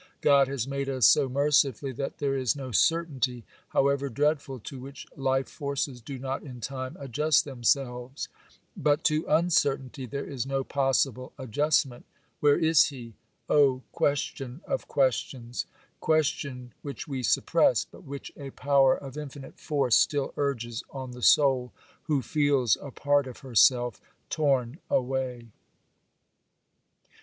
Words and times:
God 0.21 0.47
has 0.47 0.67
made 0.67 0.89
us 0.89 1.05
so 1.05 1.29
mercifully 1.29 1.91
that 1.91 2.17
there 2.17 2.35
is 2.35 2.55
no 2.55 2.71
certainty, 2.71 3.43
however 3.67 4.09
dreadful, 4.09 4.59
to 4.61 4.79
which 4.79 5.05
life 5.15 5.47
forces 5.47 6.01
do 6.01 6.17
not 6.17 6.41
in 6.41 6.59
time 6.59 6.97
adjust 6.99 7.45
themselves,—but 7.45 9.03
to 9.03 9.27
uncertainty 9.27 10.07
there 10.07 10.25
is 10.25 10.47
no 10.47 10.63
possible 10.63 11.33
adjustment. 11.37 12.05
Where 12.39 12.57
is 12.57 12.85
he? 12.85 13.13
Oh, 13.47 13.83
question 13.91 14.61
of 14.65 14.87
questions!—question 14.87 16.73
which 16.81 17.07
we 17.07 17.21
suppress, 17.21 17.85
but 17.85 18.03
which 18.03 18.31
a 18.35 18.49
power 18.49 18.97
of 18.97 19.19
infinite 19.19 19.59
force 19.59 19.95
still 19.95 20.33
urges 20.35 20.83
on 20.89 21.11
the 21.11 21.21
soul, 21.21 21.73
who 22.05 22.23
feels 22.23 22.75
a 22.81 22.89
part 22.89 23.27
of 23.27 23.41
herself 23.41 24.01
torn 24.31 24.79
away. 24.89 25.49